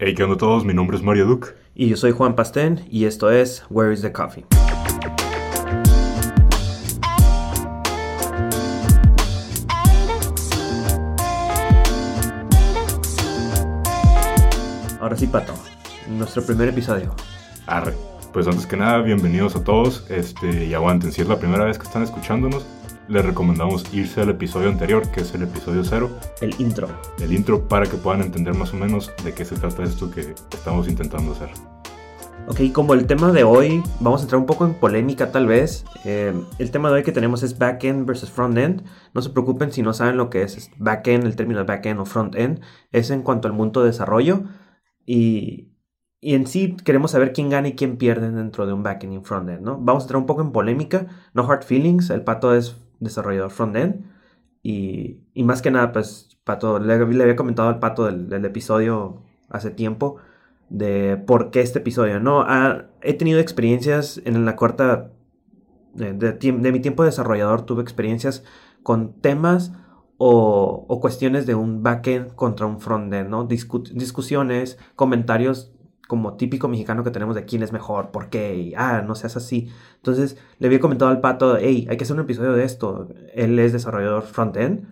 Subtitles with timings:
[0.00, 0.64] Hey, ¿qué onda a todos?
[0.64, 1.56] Mi nombre es Mario Duke.
[1.74, 4.46] Y yo soy Juan Pastén y esto es Where is the Coffee?
[15.00, 15.54] Ahora sí, Pato,
[16.08, 17.12] nuestro primer episodio.
[17.66, 17.94] Arre.
[18.32, 20.08] Pues antes que nada, bienvenidos a todos.
[20.10, 22.64] Este, y aguanten, si es la primera vez que están escuchándonos,
[23.08, 26.10] les recomendamos irse al episodio anterior, que es el episodio cero.
[26.40, 26.88] El intro.
[27.18, 30.34] El intro para que puedan entender más o menos de qué se trata esto que
[30.52, 31.48] estamos intentando hacer.
[32.46, 35.84] Ok, como el tema de hoy, vamos a entrar un poco en polémica tal vez.
[36.04, 38.84] Eh, el tema de hoy que tenemos es backend versus frontend.
[39.14, 42.60] No se preocupen si no saben lo que es backend, el término backend o frontend.
[42.92, 44.44] Es en cuanto al mundo de desarrollo.
[45.04, 45.74] Y,
[46.20, 49.16] y en sí queremos saber quién gana y quién pierde dentro de un backend y
[49.18, 49.78] un frontend, ¿no?
[49.78, 51.06] Vamos a entrar un poco en polémica.
[51.34, 54.04] No hard feelings, el pato es desarrollador frontend.
[54.62, 59.22] Y, y más que nada, pues, pato, le, le había comentado al pato del, episodio
[59.48, 60.16] hace tiempo
[60.68, 62.20] de por qué este episodio.
[62.20, 62.46] No,
[63.02, 65.10] he tenido experiencias en la corta
[65.94, 68.44] de, mi tiempo de desarrollador, tuve experiencias
[68.82, 69.72] con temas
[70.16, 73.44] o, o cuestiones de un backend contra un frontend, ¿no?
[73.44, 75.72] Discu discusiones, comentarios
[76.08, 79.36] como típico mexicano que tenemos de quién es mejor, por qué, y, ah, no seas
[79.36, 79.70] así.
[79.96, 83.08] Entonces le había comentado al pato, hey, hay que hacer un episodio de esto.
[83.34, 84.88] Él es desarrollador frontend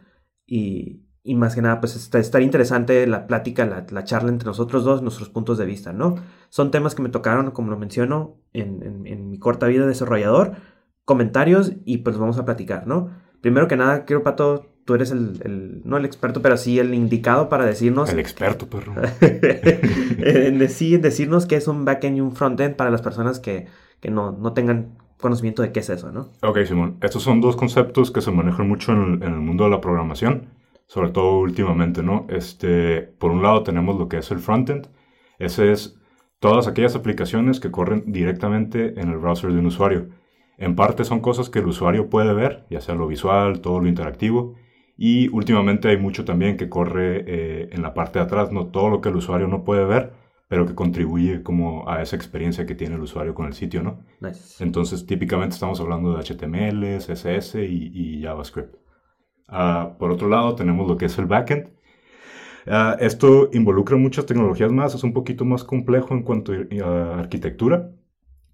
[0.46, 4.46] y, y más que nada, pues está, estaría interesante la plática, la, la, charla entre
[4.46, 6.16] nosotros dos, nuestros puntos de vista, ¿no?
[6.50, 9.88] Son temas que me tocaron, como lo menciono, en, en, en mi corta vida de
[9.88, 10.56] desarrollador,
[11.06, 13.10] comentarios y pues vamos a platicar, ¿no?
[13.40, 16.94] Primero que nada, quiero, Pato, tú eres el, el, no el experto, pero sí el
[16.94, 18.10] indicado para decirnos...
[18.10, 18.94] El experto, perro.
[19.20, 23.66] en, sí, en decirnos qué es un backend y un frontend para las personas que,
[24.00, 26.30] que no, no tengan conocimiento de qué es eso, ¿no?
[26.42, 26.96] Ok, Simón.
[27.02, 29.82] Estos son dos conceptos que se manejan mucho en el, en el mundo de la
[29.82, 30.48] programación
[30.86, 32.26] sobre todo últimamente, ¿no?
[32.28, 34.88] Este, por un lado tenemos lo que es el frontend,
[35.38, 35.98] ese es
[36.38, 40.08] todas aquellas aplicaciones que corren directamente en el browser de un usuario.
[40.58, 43.88] En parte son cosas que el usuario puede ver, ya sea lo visual, todo lo
[43.88, 44.54] interactivo,
[44.96, 48.90] y últimamente hay mucho también que corre eh, en la parte de atrás, no todo
[48.90, 50.12] lo que el usuario no puede ver,
[50.48, 54.04] pero que contribuye como a esa experiencia que tiene el usuario con el sitio, ¿no?
[54.20, 54.62] Nice.
[54.62, 58.76] Entonces, típicamente estamos hablando de HTML, CSS y, y JavaScript.
[59.48, 61.68] Uh, por otro lado, tenemos lo que es el backend.
[62.66, 67.90] Uh, esto involucra muchas tecnologías más, es un poquito más complejo en cuanto a arquitectura.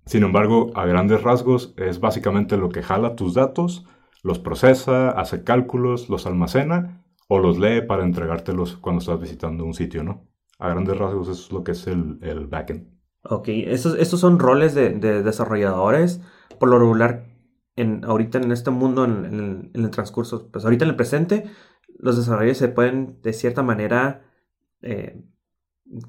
[0.04, 3.86] Sin embargo, a grandes rasgos, es básicamente lo que jala tus datos,
[4.22, 9.74] los procesa, hace cálculos, los almacena o los lee para entregártelos cuando estás visitando un
[9.74, 10.28] sitio, ¿no?
[10.58, 12.88] A grandes rasgos, eso es lo que es el, el backend.
[13.24, 16.20] Ok, estos, estos son roles de, de desarrolladores.
[16.58, 17.32] Por lo regular,
[17.76, 21.44] en, ahorita en este mundo, en, el, transcurso, pues ahorita en el presente,
[21.98, 24.24] los desarrolladores se pueden de cierta manera
[24.82, 25.22] eh,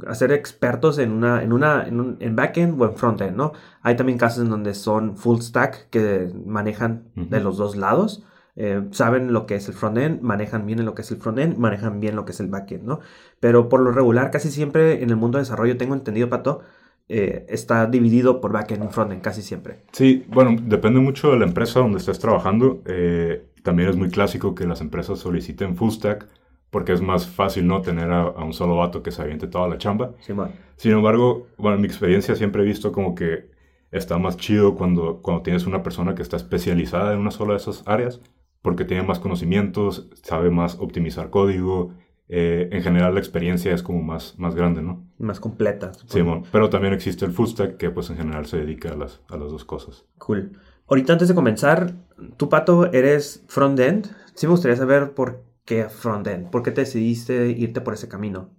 [0.07, 3.53] hacer expertos en una, en una, en, un, en backend o en frontend, ¿no?
[3.81, 7.29] Hay también casos en donde son full stack que manejan uh -huh.
[7.29, 8.23] de los dos lados.
[8.55, 11.99] Eh, saben lo que es el frontend, manejan bien lo que es el frontend, manejan
[11.99, 12.99] bien lo que es el backend, ¿no?
[13.39, 16.61] Pero por lo regular, casi siempre en el mundo de desarrollo, tengo entendido, Pato,
[17.09, 19.81] eh, está dividido por backend y frontend casi siempre.
[19.91, 22.81] Sí, bueno, depende mucho de la empresa donde estés trabajando.
[22.85, 26.27] Eh, también es muy clásico que las empresas soliciten full stack
[26.73, 29.69] porque es más fácil no tener a, a un solo vato que se aviente toda
[29.69, 30.11] la chamba.
[30.19, 30.33] Sí.
[30.75, 33.49] Sin embargo, bueno, en mi experiencia siempre he visto como que
[33.91, 37.57] está más chido cuando, cuando tienes una persona que está especializada en una sola de
[37.57, 38.19] esas áreas
[38.63, 41.93] porque tiene más conocimientos, sabe más optimizar código,
[42.29, 45.05] eh, en general la experiencia es como más, más grande, ¿no?
[45.19, 45.91] Más completa.
[46.07, 48.95] Sí, bueno, pero también existe el full stack que pues en general se dedica a
[48.95, 50.05] las, a las dos cosas.
[50.17, 50.57] Cool.
[50.87, 51.93] Ahorita antes de comenzar,
[52.37, 54.07] tú Pato eres front-end.
[54.33, 58.49] Sí me gustaría saber por qué front-end, por qué te decidiste irte por ese camino.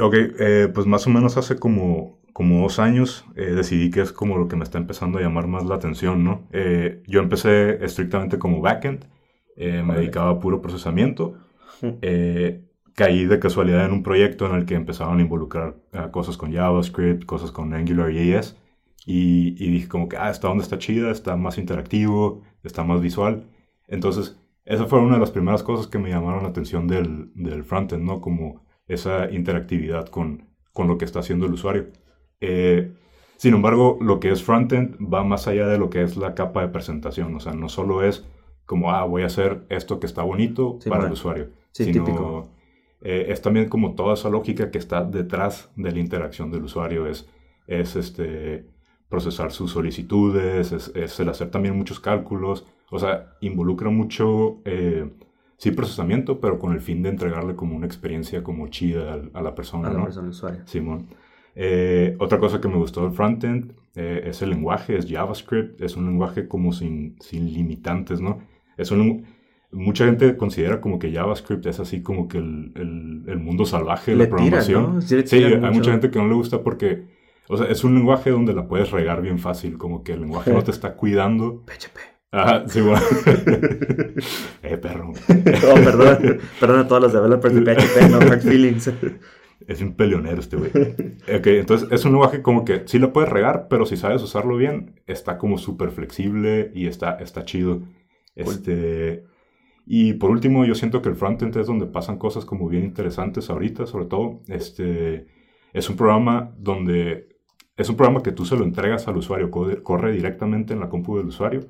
[0.00, 4.12] Ok, eh, pues más o menos hace como, como dos años eh, decidí que es
[4.12, 6.48] como lo que me está empezando a llamar más la atención, ¿no?
[6.52, 9.06] Eh, yo empecé estrictamente como backend,
[9.56, 11.38] me dedicaba a puro procesamiento
[12.94, 16.52] caí de casualidad en un proyecto en el que empezaban a involucrar uh, cosas con
[16.52, 18.56] JavaScript, cosas con Angular y JS.
[19.06, 23.02] Y, y, dije como que, ah, esta onda está chida, está más interactivo, está más
[23.02, 23.44] visual.
[23.86, 27.64] Entonces, esa fue una de las primeras cosas que me llamaron la atención del, del
[27.64, 28.20] frontend, ¿no?
[28.20, 31.86] Como esa interactividad con, con lo que está haciendo el usuario.
[32.40, 32.92] Eh,
[33.36, 36.62] sin embargo, lo que es frontend va más allá de lo que es la capa
[36.62, 37.34] de presentación.
[37.34, 38.26] O sea, no solo es
[38.66, 41.06] como, ah, voy a hacer esto que está bonito Sí, para bueno.
[41.06, 41.50] el usuario.
[41.72, 42.48] Sí, sino, típico.
[43.00, 47.06] eh, es también como toda esa lógica que está detrás de la interacción del usuario.
[47.06, 47.28] Es,
[47.66, 48.66] es este,
[49.08, 52.66] procesar sus solicitudes, es, es el hacer también muchos cálculos.
[52.94, 55.10] O sea, involucra mucho, eh,
[55.56, 59.42] sí, procesamiento, pero con el fin de entregarle como una experiencia como chida a, a
[59.42, 60.04] la persona, A la ¿no?
[60.04, 60.60] persona, al usuario.
[60.64, 61.08] Simón.
[61.56, 65.96] Eh, otra cosa que me gustó del frontend eh, es el lenguaje, es JavaScript, es
[65.96, 68.42] un lenguaje como sin, sin limitantes, ¿no?
[68.76, 69.26] Es un,
[69.72, 74.18] mucha gente considera como que JavaScript es así como que el, el, mundo salvaje de
[74.18, 75.02] la programación.
[75.02, 77.06] Sí, hay mucha gente que no le gusta porque,
[77.48, 80.52] o sea, es un lenguaje donde la puedes regar bien fácil, como que el lenguaje
[80.52, 81.64] no te está cuidando.
[81.66, 82.13] PHP.
[82.34, 83.00] Ajá, sí, bueno.
[84.64, 85.12] eh, perro.
[85.28, 86.40] oh, perdón.
[86.58, 88.90] Perdón a todos los developers de PHP, no hard feelings.
[89.68, 90.70] Es un peleonero este güey.
[90.70, 94.56] ok, entonces es un lenguaje como que sí lo puedes regar, pero si sabes usarlo
[94.56, 97.82] bien, está como súper flexible y está, está chido.
[98.34, 99.22] Este.
[99.86, 103.48] Y por último, yo siento que el frontend es donde pasan cosas como bien interesantes
[103.48, 104.40] ahorita, sobre todo.
[104.48, 105.28] Este,
[105.72, 107.28] es un programa donde
[107.76, 111.16] es un programa que tú se lo entregas al usuario, corre directamente en la compu
[111.18, 111.68] del usuario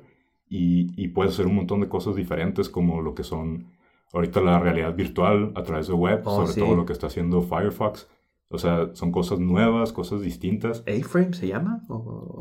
[0.55, 3.67] y, y puedes hacer un montón de cosas diferentes como lo que son
[4.13, 7.41] ahorita la realidad virtual a través de web, oh, sobre todo lo que está haciendo
[7.41, 8.07] Firefox.
[8.47, 10.83] O sea, son cosas nuevas, cosas distintas.
[10.87, 11.81] ¿A-Frame se llama?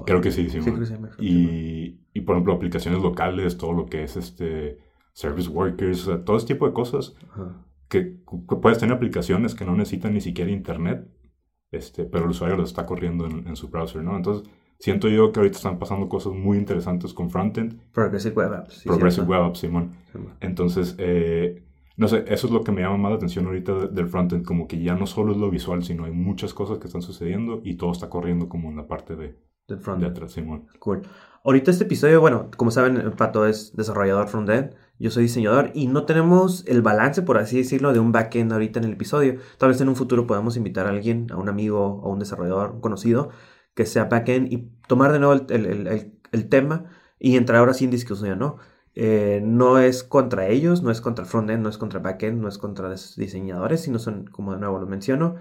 [0.07, 0.61] Creo que sí, sí.
[1.19, 4.79] y, y, por ejemplo, aplicaciones locales, todo lo que es este
[5.13, 7.17] service workers, todo ese tipo de cosas.
[7.89, 8.03] Que,
[8.61, 11.09] puedes tener aplicaciones que no necesitan ni siquiera internet,
[11.73, 14.17] este, pero el usuario lo está corriendo en, su browser, ¿no?
[14.17, 14.49] Entonces,
[14.79, 17.81] siento yo que ahorita están pasando cosas muy interesantes con frontend.
[17.93, 18.83] Progressive Web Apps.
[18.85, 19.93] Progressive Web Apps, Simón.
[20.41, 21.65] Entonces, eh,
[21.97, 24.67] no sé, eso es lo que me llama más la atención ahorita del frontend, como
[24.67, 27.77] que ya no solo es lo visual, sino hay muchas cosas que están sucediendo y
[27.77, 29.39] todo está corriendo como en la parte de,
[29.69, 30.67] de atrás, Simón.
[30.81, 31.03] Cool.
[31.45, 36.05] Ahorita este episodio, bueno, como saben, Pato es desarrollador frontend, yo soy diseñador y no
[36.05, 39.37] tenemos el balance, por así decirlo, de un backend ahorita en el episodio.
[39.59, 42.81] Tal vez en un futuro podamos invitar a alguien, a un amigo o un desarrollador
[42.81, 43.31] conocido
[43.75, 46.85] que sea backend y tomar de nuevo el, tema
[47.19, 48.57] y entrar ahora sí en discusión, ¿no?
[48.95, 52.59] Eh, no es contra ellos, no es contra frontend, no es contra backend, no es
[52.59, 55.35] contra diseñadores, sino son, como de nuevo lo menciono,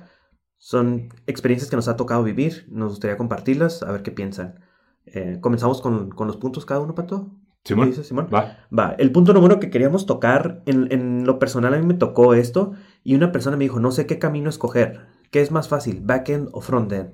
[0.58, 4.60] son experiencias que nos ha tocado vivir, nos gustaría compartirlas, a ver qué piensan.
[5.06, 7.32] Eh, comenzamos con, con, los puntos cada uno, Pato.
[7.64, 7.94] Simón.
[7.94, 8.28] Simón?
[8.34, 8.58] Va.
[8.78, 8.96] Va.
[8.98, 12.74] El punto número que queríamos tocar, en, en, lo personal a mí me tocó esto
[13.04, 15.02] y una persona me dijo, no sé qué camino escoger.
[15.32, 17.12] ¿Qué es más fácil, backend o frontend?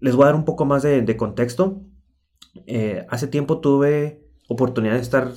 [0.00, 1.82] Les voy a dar un poco más de, contexto.
[2.66, 5.32] Eh, hace tiempo tuve oportunidad de estar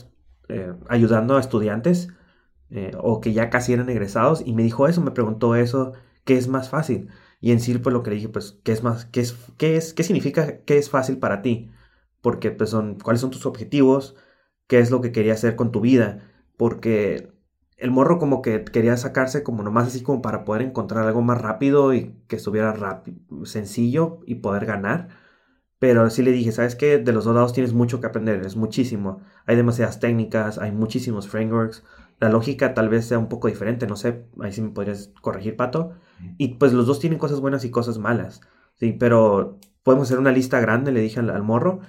[0.47, 2.09] eh, ayudando a estudiantes
[2.69, 5.93] eh, o que ya casi eran egresados y me dijo eso, me preguntó eso,
[6.25, 7.09] ¿qué es más fácil?
[7.41, 9.77] Y en sí, pues lo que le dije, pues, ¿qué es más, qué es, qué
[9.77, 11.71] es, qué significa, qué es fácil para ti?
[12.21, 14.15] porque pues son cuáles son tus objetivos,
[14.67, 17.30] qué es lo que quería hacer con tu vida, porque
[17.81, 21.41] el morro como que quería sacarse como nomás así como para poder encontrar algo más
[21.41, 25.09] rápido y que estuviera rápido, sencillo y poder ganar.
[25.79, 26.99] Pero sí le dije, ¿sabes qué?
[26.99, 29.21] De los dos lados tienes mucho que aprender, es muchísimo.
[29.47, 31.83] Hay demasiadas técnicas, hay muchísimos frameworks.
[32.19, 35.55] La lógica tal vez sea un poco diferente, no sé, ahí sí me podrías corregir,
[35.55, 35.93] Pato.
[36.37, 38.41] Y pues los dos tienen cosas buenas y cosas malas.
[38.75, 41.79] Sí, pero podemos hacer una lista grande, le dije al morro,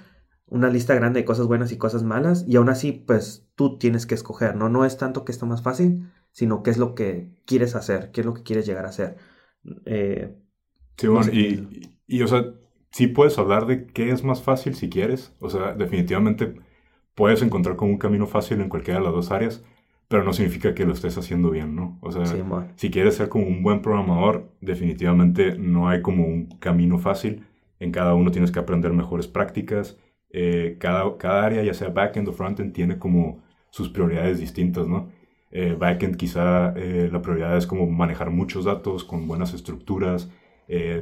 [0.53, 4.05] una lista grande de cosas buenas y cosas malas y aún así pues tú tienes
[4.05, 4.69] que escoger, ¿no?
[4.69, 8.21] No es tanto que está más fácil, sino qué es lo que quieres hacer, qué
[8.21, 9.17] es lo que quieres llegar a hacer.
[9.85, 10.37] Eh,
[10.95, 12.53] sí, bueno, y, y, o sea,
[12.91, 16.53] sí puedes hablar de qué es más fácil si quieres, o sea, definitivamente
[17.15, 19.63] puedes encontrar como un camino fácil en cualquiera de las dos áreas,
[20.07, 21.97] pero no significa que lo estés haciendo bien, ¿no?
[22.01, 22.25] O sea,
[22.75, 27.47] si quieres ser como un buen programador, definitivamente no hay como un camino fácil,
[27.79, 29.97] en cada uno tienes que aprender mejores prácticas,
[30.33, 35.11] eh, cada, cada área, ya sea backend o frontend, tiene como sus prioridades distintas, ¿no?
[35.51, 40.31] Eh, backend quizá eh, la prioridad es como manejar muchos datos con buenas estructuras,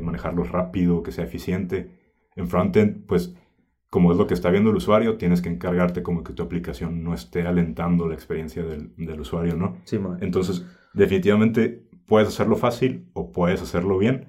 [0.01, 1.91] manejarlos rápido, que sea eficiente.
[2.35, 3.35] En frontend, pues
[3.89, 7.03] como es lo que está viendo el usuario, tienes que encargarte como que tu aplicación
[7.03, 9.77] no esté alentando la experiencia del, del usuario, ¿no?
[9.85, 14.27] Sí, Entonces, definitivamente puedes hacerlo fácil o puedes hacerlo bien,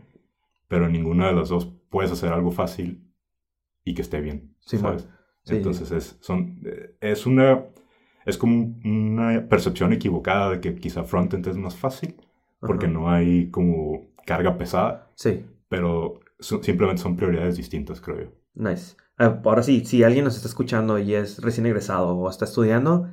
[0.68, 3.12] pero en ninguna de las dos puedes hacer algo fácil
[3.84, 4.51] y que esté bien.
[4.64, 5.08] Sí, ¿sabes?
[5.46, 7.64] Entonces es, son, eh, es una
[8.24, 12.16] es como una percepción equivocada de que quizá frontend es más fácil
[12.60, 15.10] porque no hay como carga pesada.
[15.16, 15.44] Sí.
[15.68, 18.30] Pero simplemente son prioridades distintas, creo yo.
[18.54, 18.96] Nice.
[19.18, 23.08] Ah, ahora sí, si alguien nos está escuchando y es recién egresado o está estudiando,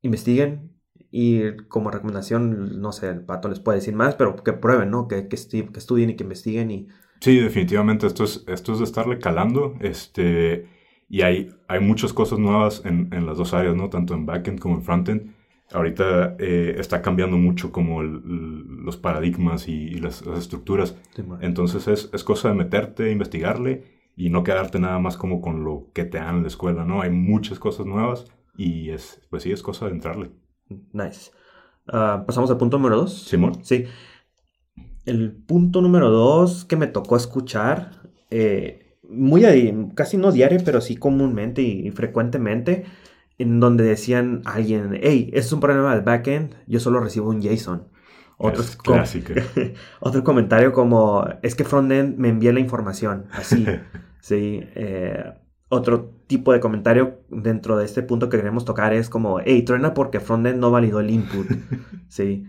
[0.00, 0.72] investiguen
[1.10, 5.08] y como recomendación, no sé, el pato les puede decir más, pero que prueben, ¿no?
[5.08, 6.88] Que, que, que estudien y que investiguen y
[7.20, 9.74] Sí, definitivamente esto es, esto es de estarle calando.
[9.80, 10.68] Este,
[11.08, 13.88] y hay, hay muchas cosas nuevas en, en las dos áreas, ¿no?
[13.88, 15.34] Tanto en backend como en frontend.
[15.72, 20.96] Ahorita eh, está cambiando mucho como los paradigmas y, las, estructuras.
[21.40, 25.88] Entonces es, es, cosa de meterte, investigarle y no quedarte nada más como con lo
[25.94, 27.00] que te dan en la escuela, ¿no?
[27.00, 30.30] Hay muchas cosas nuevas y es, pues sí, es cosa de entrarle.
[30.92, 31.32] Nice.
[31.88, 33.24] Ah, Pasamos al punto número dos.
[33.24, 33.64] Simón.
[33.64, 33.86] Sí.
[35.04, 39.44] El punto número dos que me tocó escuchar, eh, muy
[39.94, 42.84] casi no diario, pero sí comúnmente y, frecuentemente,
[43.38, 47.42] en donde decían a alguien, hey, es un problema del backend, yo solo recibo un
[47.42, 47.88] JSON.
[48.36, 48.64] Otro,
[50.00, 53.64] otro comentario como, es que frontend me envía la información, así.
[54.20, 54.60] sí.
[54.74, 55.32] Eh,
[55.68, 59.94] otro tipo de comentario dentro de este punto que queremos tocar es como, hey, truena
[59.94, 61.46] porque frontend no validó el input.
[62.08, 62.46] sí.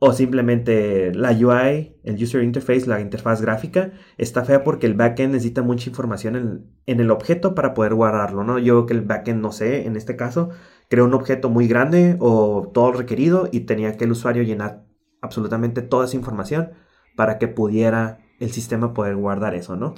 [0.00, 5.32] O simplemente la UI, el user interface, la interfaz gráfica, está fea porque el backend
[5.32, 8.60] necesita mucha información en, el objeto para poder guardarlo, ¿no?
[8.60, 10.50] Yo que el backend, no sé, en este caso,
[10.88, 14.84] creó un objeto muy grande o todo requerido y tenía que el usuario llenar
[15.20, 16.70] absolutamente toda esa información
[17.16, 19.94] para que pudiera el sistema poder guardar eso, ¿no?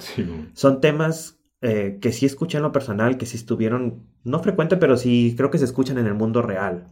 [0.53, 4.97] Son temas eh, que sí escuché en lo personal, que sí estuvieron, no frecuente, pero
[4.97, 6.87] sí creo que se escuchan en el mundo real.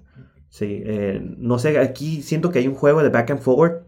[0.50, 3.84] Sí, eh, no sé, aquí siento que hay un juego de back and forward,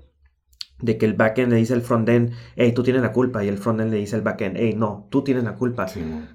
[0.82, 3.58] de que el backend le dice al frontend, hey, tú tienes la culpa, y el
[3.58, 5.86] frontend le dice al backend, hey, no, tú tienes la culpa.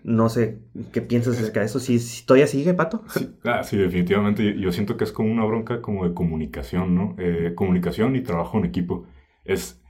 [0.05, 0.61] No sé
[0.93, 1.81] qué piensas acerca de eso.
[1.81, 3.03] ¿Si, si todavía sigue, Pato?
[3.09, 4.59] Sí, ah, sí, definitivamente.
[4.59, 7.17] Yo siento que es como una bronca como de comunicación, ¿no?
[7.19, 9.07] Eh, comunicación y trabajo en equipo.
[9.45, 9.83] Es,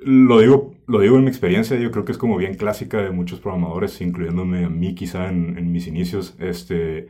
[0.00, 3.10] lo digo, lo digo en mi experiencia, yo creo que es como bien clásica de
[3.10, 7.08] muchos programadores, incluyéndome a mí quizá en, en mis inicios, este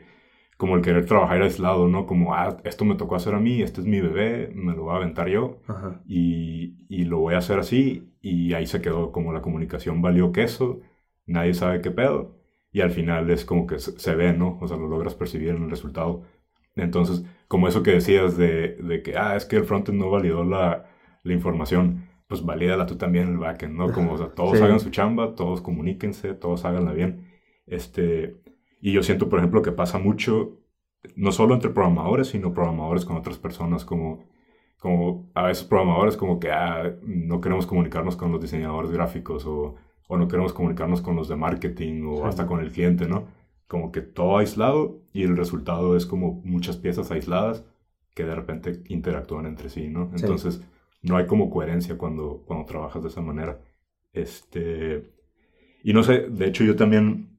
[0.63, 2.05] como el querer trabajar aislado, ¿no?
[2.05, 4.93] Como, ah, esto me tocó hacer a mí, este es mi bebé, me lo voy
[4.93, 5.59] a aventar yo
[6.07, 10.31] y, y, lo voy a hacer así y ahí se quedó como la comunicación valió
[10.31, 10.79] queso,
[11.25, 12.39] nadie sabe qué pedo
[12.71, 14.57] y al final es como que se, ve, ¿no?
[14.61, 16.23] O sea, lo logras percibir en el resultado.
[16.77, 20.45] Entonces, como eso que decías de, de que, ah, es que el frontend no validó
[20.45, 20.85] la,
[21.23, 23.91] la información, pues valídala tú también el backend, ¿no?
[23.91, 27.27] Como, o sea, todos hagan su chamba, todos comuníquense, todos háganla bien.
[27.67, 28.37] Este,
[28.83, 30.57] y yo siento, por ejemplo, que pasa mucho,
[31.15, 34.25] no solo entre programadores, sino programadores con otras personas, como,
[34.77, 39.75] como a veces programadores como que ah, no queremos comunicarnos con los diseñadores gráficos o,
[40.09, 43.23] o, no queremos comunicarnos con los de marketing o hasta con el cliente, ¿no?
[43.69, 47.63] Como que todo aislado y el resultado es como muchas piezas aisladas
[48.13, 50.11] que de repente interactúan entre sí, ¿no?
[50.13, 50.61] Entonces,
[51.01, 53.61] no hay como coherencia cuando, cuando trabajas de esa manera.
[54.11, 55.09] este
[55.85, 57.32] Y no sé, de hecho yo también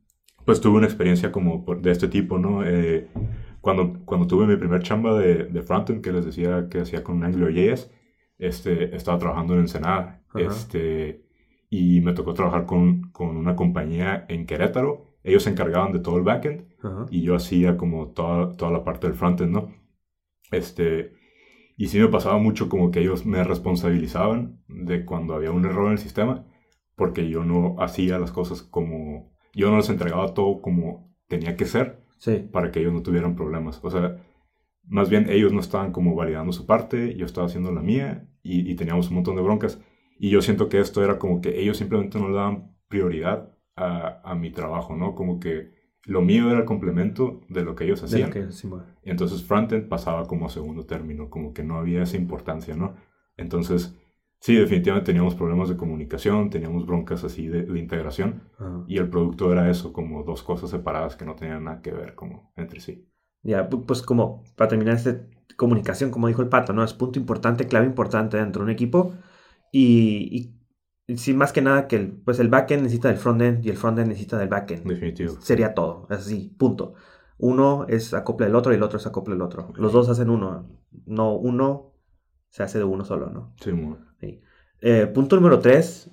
[0.44, 2.64] pues tuve una experiencia como de este tipo, ¿no?
[2.64, 3.08] Eh,
[3.60, 7.24] cuando, cuando tuve mi primer chamba de, de frontend, que les decía que hacía con
[7.24, 7.90] AngularJS,
[8.38, 11.24] este, estaba trabajando en Ensenada, este,
[11.70, 15.16] y me tocó trabajar con, con, una compañía en Querétaro.
[15.22, 16.66] Ellos se encargaban de todo el backend
[17.10, 19.72] y yo hacía como toda, toda la parte del frontend, ¿no?
[20.50, 21.14] Este,
[21.76, 25.86] y sí me pasaba mucho como que ellos me responsabilizaban de cuando había un error
[25.86, 26.46] en el sistema,
[26.96, 31.66] porque yo no hacía las cosas como yo no les entregaba todo como tenía que
[31.66, 32.04] ser
[32.52, 33.80] para que ellos no tuvieran problemas.
[33.82, 34.16] O sea,
[34.86, 38.74] más bien ellos no estaban como validando su parte, yo estaba haciendo la mía y,
[38.76, 39.80] teníamos un montón de broncas.
[40.18, 44.34] Y yo siento que esto era como que ellos simplemente no le daban prioridad a,
[44.36, 45.14] mi trabajo, ¿no?
[45.14, 45.72] Como que
[46.04, 48.30] lo mío era el complemento de lo que ellos hacían.
[49.02, 52.94] y entonces frontend pasaba como a segundo término, como que no había esa importancia, ¿no?
[53.36, 53.98] Entonces,
[54.44, 58.42] Sí, definitivamente teníamos problemas de comunicación, teníamos broncas así de, integración
[58.86, 62.14] y el producto era eso, como dos cosas separadas que no tenían nada que ver
[62.14, 63.08] como entre sí.
[63.42, 65.18] Ya, pues como para terminar esta
[65.56, 66.84] comunicación, como dijo el pato, ¿no?
[66.84, 69.14] Es punto importante, clave importante dentro de un equipo
[69.72, 70.52] y,
[71.06, 73.78] y sí, más que nada que el, pues el backend necesita del frontend y el
[73.78, 74.84] frontend necesita del backend.
[74.84, 75.40] Definitivo.
[75.40, 76.92] Sería todo, así, punto.
[77.38, 79.72] Uno es acople del otro y el otro es acople del otro.
[79.76, 80.68] Los dos hacen uno,
[81.06, 81.93] no uno
[82.54, 83.52] se hace de uno solo, ¿no?
[83.60, 84.40] Sí,
[84.80, 86.08] eh, punto número tres.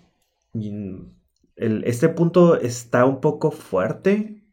[1.55, 4.43] este punto está un poco fuerte.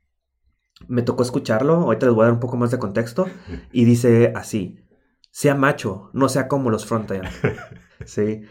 [0.86, 1.76] Me tocó escucharlo.
[1.76, 3.24] Ahorita les voy a dar un poco más de contexto.
[3.72, 4.84] Y dice así:
[5.30, 7.24] sea macho, no sea como los frontend.
[8.04, 8.42] sí.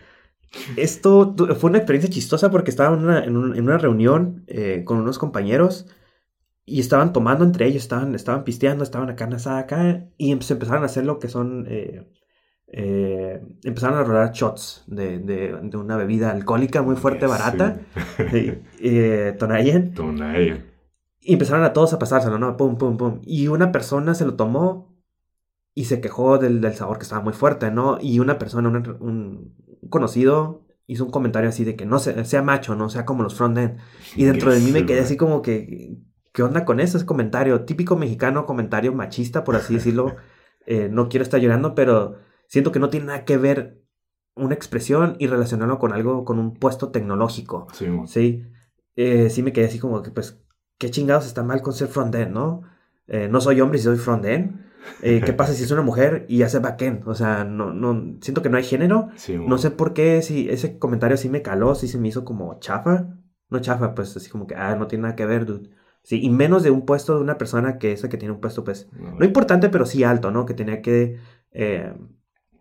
[0.75, 5.85] Esto fue una experiencia chistosa porque estaba en una, reunión eh, con unos compañeros
[6.65, 10.81] y estaban tomando entre ellos, estaban, estaban pisteando, estaban acá en acá y se empezaron
[10.81, 12.07] a hacer lo que son eh,
[12.69, 17.79] eh, empezaron a rolar shots de, de, una bebida alcohólica muy fuerte, barata,
[18.19, 19.93] eh, Tonayan.
[21.21, 22.57] Y empezaron a todos a pasárselo, ¿no?
[22.57, 23.19] Pum, pum, pum.
[23.23, 24.97] Y una persona se lo tomó
[25.73, 27.99] y se quejó del, del sabor que estaba muy fuerte, ¿no?
[28.01, 28.69] Y una persona,
[28.99, 29.55] un,
[29.89, 33.35] conocido, hizo un comentario así de que no sea, sea macho, no sea como los
[33.35, 33.77] front-end.
[34.15, 35.97] Y dentro de mí me quedé así como que,
[36.33, 36.97] ¿qué onda con eso?
[36.97, 40.15] Es comentario típico mexicano, comentario machista, por así decirlo.
[40.69, 42.17] Eh, no quiero estar llorando, pero
[42.47, 43.81] siento que no tiene nada que ver
[44.35, 47.67] una expresión y relacionarlo con algo, con un puesto tecnológico.
[47.73, 47.87] Sí.
[48.05, 48.43] Sí,
[48.95, 50.39] eh, sí me quedé así como que, pues,
[50.77, 52.61] qué chingados está mal con ser front-end, ¿no?
[53.07, 54.65] Eh, no soy hombre y soy front-end.
[55.01, 57.07] Eh, ¿Qué pasa si es una mujer y hace backend?
[57.07, 59.09] O sea, no, no, siento que no hay género.
[59.15, 62.23] Sí, No sé por qué, si ese comentario sí me caló, sí se me hizo
[62.23, 63.07] como chafa.
[63.49, 65.69] No chafa, pues así como que, ah, no tiene nada que ver, dude.
[66.03, 68.63] Sí, y menos de un puesto de una persona que esa que tiene un puesto,
[68.63, 70.45] pues, No, no importante, pero sí alto, ¿no?
[70.45, 71.17] Que tenía que...
[71.51, 71.93] eh,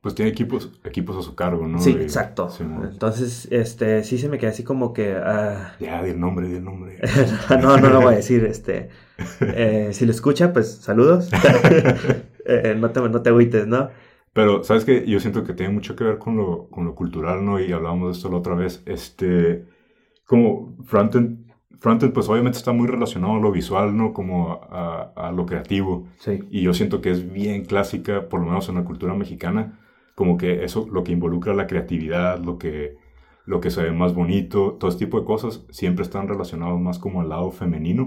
[0.06, 1.80] Pues tiene equipos, equipos a su cargo, ¿no?
[1.80, 2.48] sí, exacto.
[2.48, 5.16] sí, Entonces, este, sí se me quedé así como que...
[5.20, 7.00] ah, ya, di el nombre, di el nombre.
[7.60, 8.88] no, no lo voy a decir, este...
[9.40, 11.28] eh, si lo escucha, pues, saludos.
[12.48, 13.90] Eh, no, te, no te agüites, ¿no?
[14.32, 15.04] Pero, ¿sabes qué?
[15.04, 17.58] Yo siento que tiene mucho que ver con lo, con lo cultural, ¿no?
[17.58, 18.84] Y hablábamos de esto la otra vez.
[18.86, 19.64] Este,
[20.24, 24.12] como frontend, frontend, pues obviamente está muy relacionado a lo visual, ¿no?
[24.12, 26.06] Como a, a lo creativo.
[26.20, 26.38] Sí.
[26.48, 29.80] Y yo siento que es bien clásica, por lo menos en la cultura mexicana,
[30.16, 32.96] como que eso, lo que involucra la creatividad, lo que,
[33.44, 37.20] lo que se ve más bonito, todo tipo de cosas, siempre están relacionados más como
[37.20, 38.02] al lado femenino.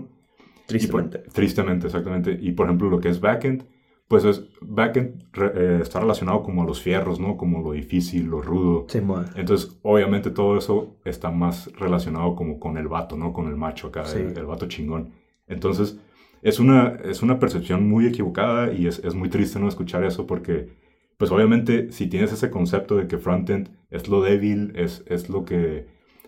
[0.68, 1.20] Y por- Tristemente.
[1.34, 2.38] tristemente, exactamente.
[2.42, 3.64] Y por ejemplo, lo que es backend,
[4.08, 5.24] pues es backend
[5.56, 7.38] eh, está relacionado como a los fierros, ¿no?
[7.38, 8.86] Como lo difícil, lo rudo.
[8.90, 9.00] Sí,
[9.36, 13.34] Entonces, obviamente todo eso está más relacionado como con el vato, ¿no?
[13.34, 14.18] Con el macho acá, Sí.
[14.20, 15.12] el, el vato chingón.
[15.48, 16.00] Entonces,
[16.42, 20.26] es una, es una percepción muy equivocada y es, es muy triste no escuchar eso
[20.26, 20.70] porque,
[21.20, 25.44] pues obviamente, si tienes ese concepto de que frontend es lo débil, es, es lo
[25.44, 25.86] que,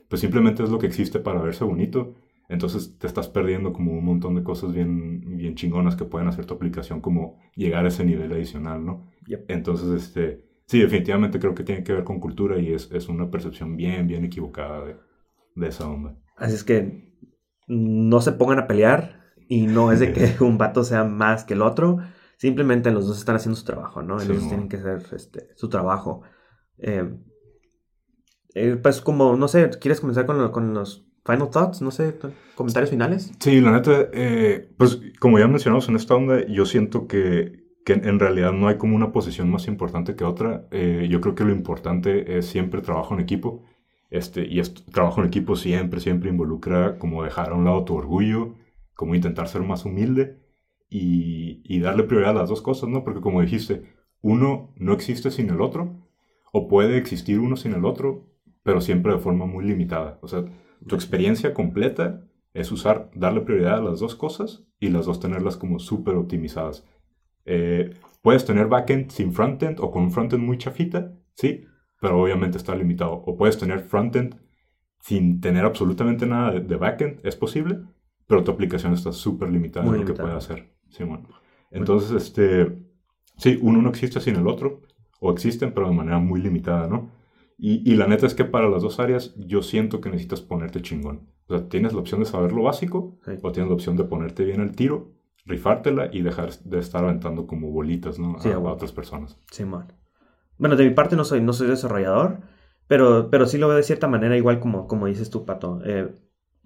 [0.09, 2.15] pues simplemente es lo que existe para verse bonito,
[2.49, 6.45] entonces te estás perdiendo como un montón de cosas bien, bien chingonas que pueden hacer
[6.45, 9.09] tu aplicación como llegar a ese nivel adicional, ¿no?
[9.27, 9.45] Yep.
[9.47, 13.31] Entonces, este, sí, definitivamente creo que tiene que ver con cultura y es, es una
[13.31, 14.97] percepción bien, bien equivocada de,
[15.55, 16.17] de esa onda.
[16.35, 17.15] Así es que
[17.65, 21.53] no se pongan a pelear y no es de que un vato sea más que
[21.53, 21.99] el otro.
[22.41, 24.19] Simplemente los dos están haciendo su trabajo, ¿no?
[24.19, 24.49] Sí, los dos mo.
[24.49, 26.23] tienen que hacer este, su trabajo.
[26.79, 27.07] Eh,
[28.55, 31.83] eh, pues como, no sé, ¿quieres comenzar con, lo- con los final thoughts?
[31.83, 32.15] No sé,
[32.55, 33.31] comentarios finales.
[33.39, 37.93] Sí, la neta, eh, pues como ya mencionamos en esta onda, yo siento que, que
[37.93, 40.65] en realidad no hay como una posición más importante que otra.
[40.71, 43.63] Eh, yo creo que lo importante es siempre trabajo en equipo.
[44.09, 47.93] Este, y esto- trabajo en equipo siempre, siempre involucra como dejar a un lado tu
[47.95, 48.55] orgullo,
[48.95, 50.41] como intentar ser más humilde
[50.91, 53.03] y, y darle prioridad a las dos cosas, ¿no?
[53.03, 53.83] Porque como dijiste,
[54.21, 55.95] uno no existe sin el otro,
[56.51, 58.27] o puede existir uno sin el otro,
[58.61, 60.19] pero siempre de forma muy limitada.
[60.21, 60.43] O sea,
[60.85, 65.55] tu experiencia completa es usar, darle prioridad a las dos cosas y las dos tenerlas
[65.55, 66.85] como súper optimizadas.
[67.45, 71.63] Eh, puedes tener backend sin frontend o con un frontend muy chafita, sí,
[72.01, 73.13] pero obviamente está limitado.
[73.13, 74.35] O puedes tener frontend
[74.99, 77.79] sin tener absolutamente nada de, de backend, es posible,
[78.27, 80.69] pero tu aplicación está súper limitada Muy en lo que puede hacer.
[80.91, 81.27] Sí, bueno.
[81.71, 82.77] Entonces, este,
[83.37, 84.81] sí, uno no existe sin el otro,
[85.19, 87.09] o existen, pero de manera muy limitada, ¿no?
[87.57, 90.81] Y, y la neta es que para las dos áreas yo siento que necesitas ponerte
[90.81, 91.29] chingón.
[91.47, 93.31] O sea, tienes la opción de saber lo básico Sí.
[93.41, 95.11] o tienes la opción de ponerte bien el tiro,
[95.45, 98.39] rifártela y dejar de estar aventando como bolitas, ¿no?
[98.39, 99.37] Sí, a, a a otras personas.
[99.51, 99.93] Simón.
[100.57, 102.39] Bueno, de mi parte no soy, no soy desarrollador,
[102.87, 105.81] pero, pero sí lo veo de cierta manera, igual como, como dices tú, Pato.
[105.85, 106.13] Eh,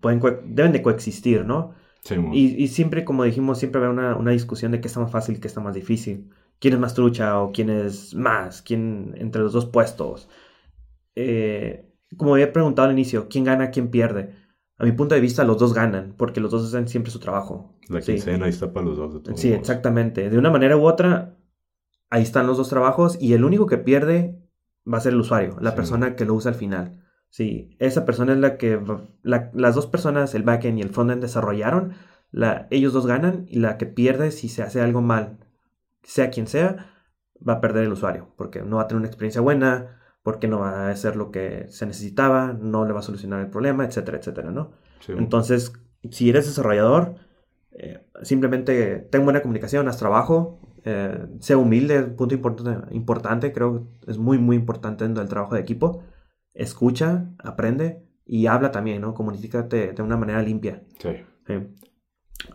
[0.02, 1.74] pueden deben de coexistir, ¿no?
[2.06, 2.16] Sí.
[2.34, 5.36] Y, y siempre, como dijimos, siempre habrá una, una discusión de qué está más fácil
[5.36, 6.30] y qué está más difícil.
[6.60, 8.62] ¿Quién es más trucha o quién es más?
[8.62, 10.30] ¿Quién entre los dos puestos?
[11.16, 14.36] Eh, como había preguntado al inicio, ¿quién gana, quién pierde?
[14.78, 17.74] A mi punto de vista, los dos ganan, porque los dos hacen siempre su trabajo.
[17.90, 18.14] la Sí.
[18.14, 19.14] quincena ahí está para los dos.
[19.14, 19.62] De todos Sí, modos.
[19.62, 20.30] exactamente.
[20.30, 21.38] De una manera u otra,
[22.10, 24.40] ahí están los dos trabajos y el único que pierde
[24.92, 25.76] va a ser el usuario, la Sí.
[25.78, 27.05] persona que lo usa al final.
[27.36, 28.80] Sí, esa persona es la que
[29.22, 31.92] la- las dos personas, el backend y el frontend desarrollaron,
[32.32, 35.40] la, ellos dos ganan y la que pierde si se hace algo mal,
[36.02, 36.94] sea quien sea,
[37.46, 40.60] va a perder el usuario, porque no va a tener una experiencia buena, porque no
[40.60, 44.18] va a hacer lo que se necesitaba, no le va a solucionar el problema, etcétera,
[44.18, 44.72] etcétera, ¿no?
[45.02, 45.12] Sí.
[45.18, 45.74] Entonces,
[46.12, 47.16] si eres desarrollador,
[47.74, 54.10] eh, simplemente ten buena comunicación, haz trabajo, eh, sea humilde, punto importante, importante, creo que
[54.12, 56.02] es muy, muy importante dentro del trabajo de equipo.
[56.56, 59.14] Escucha, aprende y habla también, ¿no?
[59.14, 60.82] Comunícate de una manera limpia.
[61.00, 61.10] Sí.
[61.46, 61.54] Sí.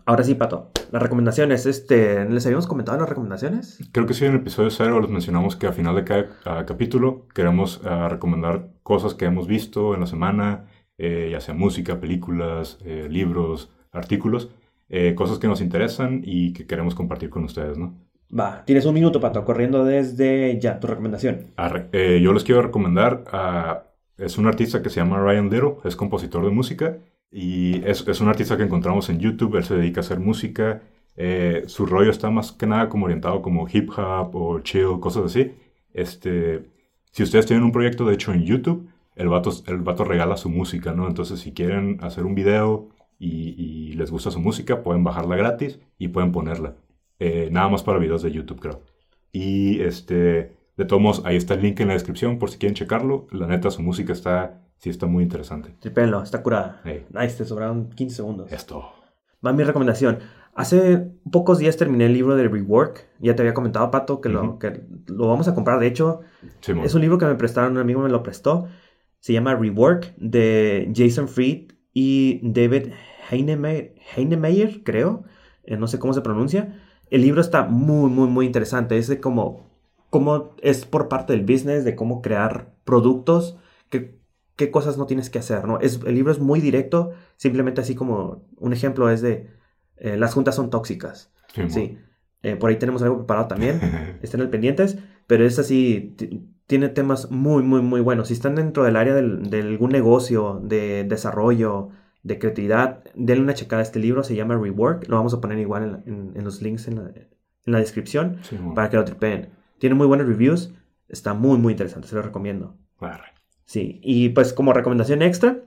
[0.05, 3.79] Ahora sí, Pato, las recomendaciones, este, ¿les habíamos comentado las recomendaciones?
[3.91, 6.65] Creo que sí, en el episodio cero les mencionamos que al final de cada ah,
[6.65, 10.65] capítulo queremos ah, recomendar cosas que hemos visto en la semana,
[10.97, 14.49] eh, ya sea música, películas, eh, libros, artículos,
[14.89, 17.95] eh, cosas que nos interesan y que queremos compartir con ustedes, ¿no?
[18.37, 21.47] Va, tienes un minuto, Pato, corriendo desde ya, tu recomendación.
[21.57, 23.87] Arre- eh, yo les quiero recomendar a...
[24.21, 26.97] Es un artista que se llama Ryan Little, es compositor de música
[27.31, 30.83] y es, es un artista que encontramos en YouTube, él se dedica a hacer música,
[31.15, 35.25] eh, su rollo está más que nada como orientado como hip hop o chill, cosas
[35.25, 35.53] así.
[35.93, 36.69] Este,
[37.11, 40.49] si ustedes tienen un proyecto de hecho en YouTube, el vato, el vato regala su
[40.49, 41.07] música, ¿no?
[41.07, 45.79] Entonces si quieren hacer un video y, y les gusta su música, pueden bajarla gratis
[45.97, 46.75] y pueden ponerla.
[47.19, 48.81] Eh, nada más para videos de YouTube, creo.
[49.31, 52.73] Y este, de todos modos, ahí está el link en la descripción por si quieren
[52.73, 53.27] checarlo.
[53.29, 55.75] La neta, su música está, sí está muy interesante.
[55.79, 56.81] Tripenlo, está curada.
[56.83, 57.05] Hey.
[57.11, 58.51] Nice, te sobraron 15 segundos.
[58.51, 58.89] Esto.
[59.45, 60.17] Va mi recomendación.
[60.55, 63.07] Hace pocos días terminé el libro de Rework.
[63.19, 65.79] Ya te había comentado, Pato, que, lo, que lo vamos a comprar.
[65.79, 66.21] De hecho,
[66.83, 68.67] es un libro que me prestaron, un amigo me lo prestó.
[69.19, 72.87] Se llama Rework de Jason Fried y David
[73.29, 75.25] Heinemeier, Heinemeier, creo.
[75.63, 76.81] Eh, no sé cómo se pronuncia.
[77.11, 78.97] El libro está muy, muy, muy interesante.
[78.97, 79.70] Es de cómo,
[80.11, 83.57] cómo es por parte del business, de cómo crear productos,
[83.89, 84.19] qué,
[84.55, 85.79] qué cosas no tienes que hacer, ¿no?
[85.79, 89.49] Es, el libro es muy directo, simplemente así como un ejemplo es de
[89.97, 91.31] eh, las juntas son tóxicas.
[91.53, 91.71] Simón.
[91.71, 91.97] Sí.
[92.43, 93.79] Eh, por ahí tenemos algo preparado también.
[94.21, 94.97] Estén al pendientes.
[95.27, 98.27] Pero es así, ti- tiene temas muy, muy, muy buenos.
[98.29, 101.89] Si están dentro del área del- de algún negocio, de desarrollo,
[102.23, 104.23] de creatividad, denle una checada a este libro.
[104.23, 105.07] Se llama Rework.
[105.07, 107.77] Lo vamos a poner igual en, la- en- en los links en la, en la
[107.79, 108.73] descripción Simón.
[108.73, 109.49] para que lo tripeen.
[109.81, 110.75] Tiene muy buenos reviews.
[111.09, 112.07] Está muy, muy interesante.
[112.07, 112.77] Se lo recomiendo.
[112.99, 113.33] Arre.
[113.65, 115.57] Sí, y pues como recomendación extra,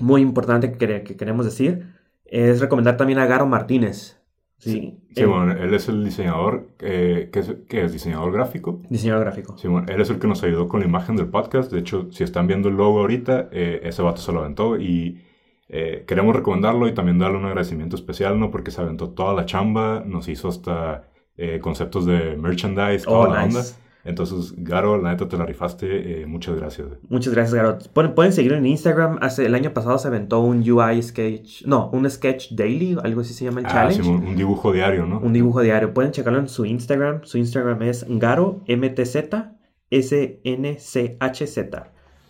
[0.00, 4.20] muy importante que, que queremos decir, es recomendar también a Garo Martínez.
[4.58, 7.92] Sí, Simón, él es el diseñador, eh, ¿qué, es?
[7.92, 8.80] ¿Diseñador gráfico?
[8.82, 9.56] eh, diseñador gráfico.
[9.56, 11.70] Simón, él es el que nos ayudó con la imagen del podcast.
[11.70, 15.22] De hecho, si están viendo el logo ahorita, eh, ese vato se lo aventó y
[15.68, 18.50] eh, queremos recomendarlo y también darle un agradecimiento especial, ¿no?
[18.50, 23.32] Porque se aventó toda la chamba, nos hizo hasta eh, conceptos de merchandise, toda Oh,
[23.32, 23.58] la nice.
[23.58, 23.70] onda.
[24.04, 26.22] Entonces, Garo, la neta te la rifaste.
[26.22, 26.88] eh, muchas gracias.
[27.08, 27.78] Muchas gracias, Garo.
[27.94, 29.18] Pueden, pueden seguirlo en Instagram.
[29.22, 33.32] Hace, el año pasado se aventó un UI sketch, no, un sketch daily, algo así
[33.32, 34.02] se llama el Ah, challenge.
[34.08, 35.20] Un dibujo diario, ¿no?
[35.20, 35.94] Un dibujo diario.
[35.94, 37.20] Pueden checarlo en su Instagram.
[37.22, 39.52] Su Instagram es Garo MTZ
[39.92, 41.58] SNCHZ.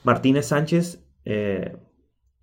[0.04, 1.76] Martínez Sánchez, eh,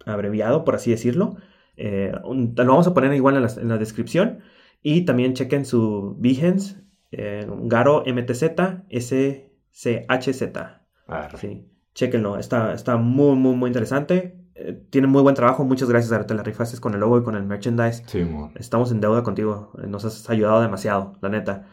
[0.05, 1.35] abreviado, por así decirlo.
[1.77, 4.39] Eh, un- lo vamos a poner igual en la, en la descripción.
[4.81, 6.77] Y también chequen su Behance,
[7.11, 8.43] eh, Garo MTZ
[8.89, 10.43] SCHZ.
[11.37, 11.65] Sí,
[11.95, 12.37] chequenlo.
[12.37, 14.37] Está, está muy, muy, muy interesante.
[14.55, 15.63] Eh, tiene muy buen trabajo.
[15.65, 16.27] Muchas gracias.
[16.27, 18.03] Te la rifaste con el logo y con el merchandise.
[18.07, 18.51] Simón.
[18.55, 19.71] Estamos en deuda contigo.
[19.81, 21.67] eh, Nos has ayudado demasiado, la neta.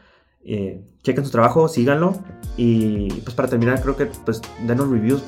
[0.45, 2.14] Eh, chequen su trabajo, síganlo.
[2.57, 5.23] Y pues para terminar, creo que pues denos reviews.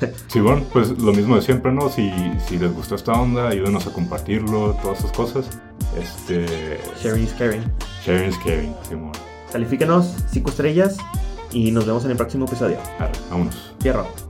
[0.28, 1.88] Simón, pues lo mismo de siempre, ¿no?
[1.88, 2.10] Si,
[2.46, 5.60] si les gustó esta onda, ayúdenos a compartirlo, todas esas cosas.
[5.96, 6.78] Este.
[7.02, 7.62] Sharing is caring.
[8.04, 9.12] Sharing is caring, Simón.
[9.52, 10.96] Califíquenos 5 estrellas.
[11.52, 12.78] Y nos vemos en el próximo episodio.
[12.98, 13.74] Arre, vámonos.
[13.80, 14.29] Fierro.